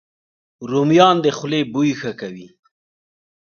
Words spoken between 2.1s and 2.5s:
کوي